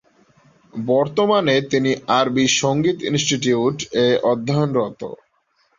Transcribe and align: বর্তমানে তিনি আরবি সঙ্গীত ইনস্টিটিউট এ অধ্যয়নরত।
বর্তমানে 0.73 1.55
তিনি 1.71 1.91
আরবি 2.19 2.45
সঙ্গীত 2.61 2.97
ইনস্টিটিউট 3.09 3.77
এ 3.99 4.17
অধ্যয়নরত। 4.31 5.01